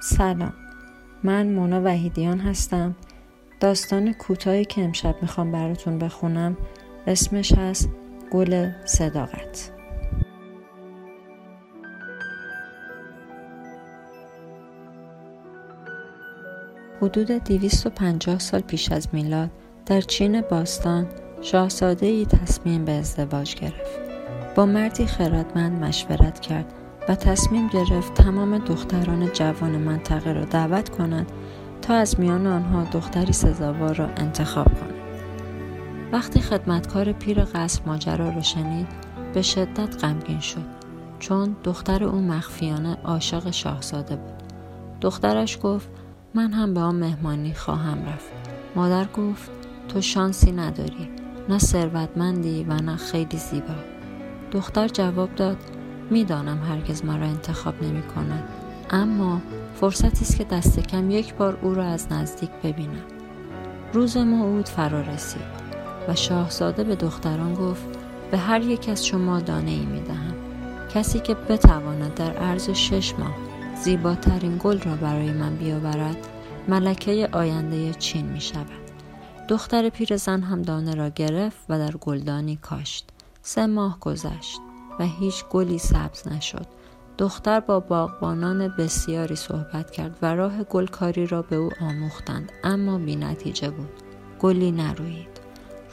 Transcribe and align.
سلام. 0.00 0.52
من 1.24 1.46
مونا 1.52 1.82
وحیدیان 1.84 2.40
هستم. 2.40 2.96
داستان 3.60 4.12
کوتاهی 4.12 4.64
که 4.64 4.84
امشب 4.84 5.14
می‌خوام 5.22 5.52
براتون 5.52 5.98
بخونم 5.98 6.56
اسمش 7.06 7.52
هست 7.52 7.88
گل 8.30 8.70
صداقت. 8.84 9.72
حدود 17.02 17.30
250 17.30 18.38
سال 18.38 18.60
پیش 18.60 18.92
از 18.92 19.08
میلاد 19.12 19.50
در 19.86 20.00
چین 20.00 20.40
باستان 20.40 21.06
شاهزاده 21.42 22.06
ای 22.06 22.26
تصمیم 22.26 22.84
به 22.84 22.92
ازدواج 22.92 23.54
گرفت. 23.54 24.00
با 24.56 24.66
مردی 24.66 25.06
خردمند 25.06 25.84
مشورت 25.84 26.40
کرد 26.40 26.72
و 27.08 27.14
تصمیم 27.14 27.68
گرفت 27.68 28.14
تمام 28.14 28.58
دختران 28.58 29.32
جوان 29.32 29.70
منطقه 29.70 30.32
را 30.32 30.44
دعوت 30.44 30.88
کند 30.88 31.32
تا 31.82 31.94
از 31.94 32.20
میان 32.20 32.46
آنها 32.46 32.84
دختری 32.84 33.32
سزاوار 33.32 33.94
را 33.94 34.06
انتخاب 34.06 34.66
کند. 34.66 34.94
وقتی 36.12 36.40
خدمتکار 36.40 37.12
پیر 37.12 37.44
قصر 37.44 37.82
ماجرا 37.86 38.30
را 38.30 38.42
شنید 38.42 38.88
به 39.34 39.42
شدت 39.42 40.04
غمگین 40.04 40.40
شد 40.40 40.66
چون 41.18 41.56
دختر 41.64 42.04
او 42.04 42.20
مخفیانه 42.20 42.98
عاشق 43.04 43.50
شاهزاده 43.50 44.16
بود. 44.16 44.42
دخترش 45.00 45.58
گفت 45.62 45.88
من 46.34 46.52
هم 46.52 46.74
به 46.74 46.80
آن 46.80 46.94
مهمانی 46.94 47.54
خواهم 47.54 48.06
رفت. 48.06 48.32
مادر 48.76 49.04
گفت 49.04 49.50
تو 49.88 50.00
شانسی 50.00 50.52
نداری 50.52 51.08
نه 51.48 51.58
ثروتمندی 51.58 52.64
و 52.68 52.74
نه 52.74 52.96
خیلی 52.96 53.38
زیبا. 53.38 53.74
دختر 54.52 54.88
جواب 54.88 55.34
داد 55.34 55.56
می‌دانم 56.10 56.62
هرگز 56.62 57.04
مرا 57.04 57.26
انتخاب 57.26 57.82
نمی 57.82 58.02
کند 58.02 58.48
اما 58.90 59.40
فرصتی 59.80 60.24
است 60.24 60.36
که 60.36 60.44
دست 60.44 60.80
کم 60.80 61.10
یک 61.10 61.34
بار 61.34 61.58
او 61.62 61.74
را 61.74 61.84
از 61.84 62.12
نزدیک 62.12 62.50
ببینم 62.64 63.04
روز 63.92 64.16
موعود 64.16 64.68
فرا 64.68 65.00
رسید 65.00 65.58
و 66.08 66.14
شاهزاده 66.14 66.84
به 66.84 66.94
دختران 66.94 67.54
گفت 67.54 67.86
به 68.30 68.38
هر 68.38 68.60
یک 68.60 68.88
از 68.88 69.06
شما 69.06 69.40
دانه 69.40 69.70
ای 69.70 69.86
می 69.86 70.00
دهم. 70.00 70.34
کسی 70.94 71.20
که 71.20 71.34
بتواند 71.34 72.14
در 72.14 72.32
عرض 72.32 72.70
شش 72.70 73.14
ماه 73.18 73.34
زیباترین 73.82 74.56
گل 74.58 74.80
را 74.80 74.94
برای 74.96 75.30
من 75.30 75.56
بیاورد 75.56 76.16
ملکه 76.68 77.28
آینده 77.32 77.94
چین 77.94 78.26
می 78.26 78.40
شود. 78.40 78.66
دختر 79.48 79.88
پیرزن 79.88 80.42
هم 80.42 80.62
دانه 80.62 80.94
را 80.94 81.08
گرفت 81.08 81.58
و 81.68 81.78
در 81.78 81.90
گلدانی 81.90 82.56
کاشت. 82.56 83.08
سه 83.42 83.66
ماه 83.66 84.00
گذشت. 84.00 84.60
و 84.98 85.04
هیچ 85.04 85.44
گلی 85.50 85.78
سبز 85.78 86.28
نشد. 86.28 86.66
دختر 87.18 87.60
با 87.60 87.80
باغبانان 87.80 88.68
بسیاری 88.68 89.36
صحبت 89.36 89.90
کرد 89.90 90.18
و 90.22 90.34
راه 90.34 90.64
گلکاری 90.64 91.26
را 91.26 91.42
به 91.42 91.56
او 91.56 91.70
آموختند 91.80 92.52
اما 92.64 92.98
بی 92.98 93.16
نتیجه 93.16 93.70
بود. 93.70 93.92
گلی 94.38 94.70
نروید. 94.72 95.40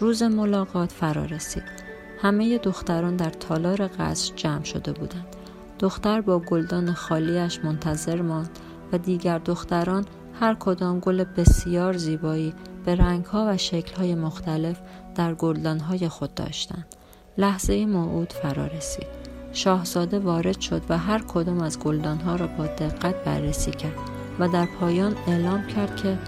روز 0.00 0.22
ملاقات 0.22 0.92
فرا 0.92 1.24
رسید. 1.24 1.84
همه 2.22 2.58
دختران 2.58 3.16
در 3.16 3.30
تالار 3.30 3.88
قصر 3.98 4.34
جمع 4.36 4.64
شده 4.64 4.92
بودند. 4.92 5.36
دختر 5.78 6.20
با 6.20 6.38
گلدان 6.38 6.92
خالیش 6.92 7.60
منتظر 7.64 8.22
ماند 8.22 8.58
و 8.92 8.98
دیگر 8.98 9.38
دختران 9.38 10.04
هر 10.40 10.54
کدام 10.54 11.00
گل 11.00 11.24
بسیار 11.24 11.96
زیبایی 11.96 12.54
به 12.84 12.94
رنگها 12.94 13.46
و 13.48 13.56
شکلهای 13.56 14.14
مختلف 14.14 14.80
در 15.14 15.34
گلدانهای 15.34 16.08
خود 16.08 16.34
داشتند. 16.34 16.94
لحظه 17.38 17.86
موعود 17.86 18.32
فرا 18.32 18.66
رسید. 18.66 19.06
شاهزاده 19.52 20.18
وارد 20.18 20.60
شد 20.60 20.82
و 20.88 20.98
هر 20.98 21.18
کدام 21.18 21.60
از 21.60 21.78
گلدانها 21.78 22.36
را 22.36 22.46
با 22.46 22.66
دقت 22.66 23.24
بررسی 23.24 23.70
کرد 23.70 23.98
و 24.38 24.48
در 24.48 24.66
پایان 24.80 25.16
اعلام 25.26 25.66
کرد 25.66 25.96
که 25.96 26.18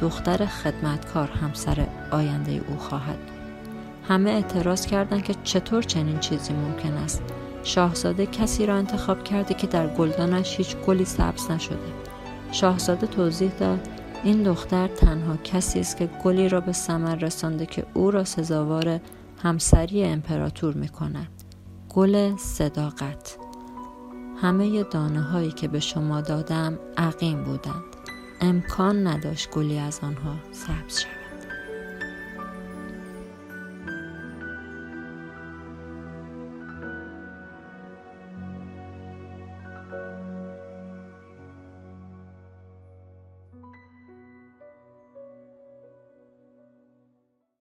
دختر 0.00 0.46
خدمتکار 0.46 1.28
همسر 1.28 1.86
آینده 2.10 2.52
او 2.68 2.76
خواهد. 2.76 3.18
همه 4.08 4.30
اعتراض 4.30 4.86
کردند 4.86 5.22
که 5.22 5.34
چطور 5.44 5.82
چنین 5.82 6.18
چیزی 6.18 6.52
ممکن 6.52 6.92
است. 6.92 7.22
شاهزاده 7.62 8.26
کسی 8.26 8.66
را 8.66 8.74
انتخاب 8.74 9.24
کرده 9.24 9.54
که 9.54 9.66
در 9.66 9.86
گلدانش 9.86 10.56
هیچ 10.56 10.76
گلی 10.76 11.04
سبز 11.04 11.50
نشده. 11.50 11.78
شاهزاده 12.52 13.06
توضیح 13.06 13.50
داد 13.50 13.88
این 14.24 14.42
دختر 14.42 14.88
تنها 14.88 15.36
کسی 15.36 15.80
است 15.80 15.96
که 15.96 16.08
گلی 16.24 16.48
را 16.48 16.60
به 16.60 16.72
ثمر 16.72 17.14
رسانده 17.14 17.66
که 17.66 17.84
او 17.94 18.10
را 18.10 18.24
سزاوار 18.24 19.00
همسری 19.42 20.04
امپراتور 20.04 20.74
می 20.74 20.88
کند. 20.88 21.28
گل 21.88 22.36
صداقت 22.36 23.38
همه 24.42 24.82
دانه 24.82 25.22
هایی 25.22 25.52
که 25.52 25.68
به 25.68 25.80
شما 25.80 26.20
دادم 26.20 26.78
عقیم 26.96 27.44
بودند. 27.44 27.84
امکان 28.40 29.06
نداشت 29.06 29.50
گلی 29.50 29.78
از 29.78 30.00
آنها 30.02 30.34
سبز 30.52 30.98
شود. 30.98 31.25